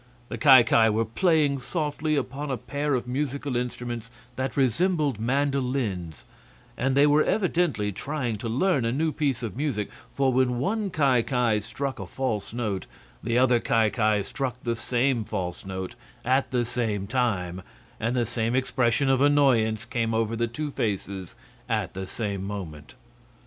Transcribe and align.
The 0.29 0.37
Ki 0.39 0.63
Ki 0.63 0.89
were 0.89 1.05
playing 1.05 1.59
softly 1.59 2.15
upon 2.15 2.49
a 2.49 2.57
pair 2.57 2.95
of 2.95 3.07
musical 3.07 3.55
instruments 3.55 4.09
that 4.35 4.57
resembled 4.57 5.19
mandolins, 5.19 6.25
and 6.75 6.97
they 6.97 7.05
were 7.05 7.23
evidently 7.23 7.91
trying 7.91 8.39
to 8.39 8.49
learn 8.49 8.83
a 8.83 8.91
new 8.91 9.11
piece 9.11 9.43
of 9.43 9.55
music, 9.55 9.91
for 10.11 10.33
when 10.33 10.57
one 10.57 10.89
Ki 10.89 11.21
Ki 11.21 11.61
struck 11.61 11.99
a 11.99 12.07
false 12.07 12.51
note 12.51 12.87
the 13.21 13.37
other 13.37 13.59
Ki 13.59 13.91
Ki 13.91 14.23
struck 14.23 14.57
the 14.63 14.75
same 14.75 15.23
false 15.23 15.67
note 15.67 15.93
at 16.25 16.49
the 16.49 16.65
same 16.65 17.05
time, 17.05 17.61
and 17.99 18.15
the 18.15 18.25
same 18.25 18.55
expression 18.55 19.07
of 19.07 19.21
annoyance 19.21 19.85
came 19.85 20.15
over 20.15 20.35
the 20.35 20.47
two 20.47 20.71
faces 20.71 21.35
at 21.69 21.93
the 21.93 22.07
same 22.07 22.43
moment. 22.43 22.95